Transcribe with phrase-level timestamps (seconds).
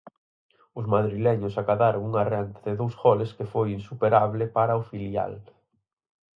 [0.79, 5.33] Os madrileños acadaron unha renda de dous goles que foi insuperable para o filial.